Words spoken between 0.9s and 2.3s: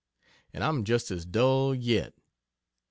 as dull yet.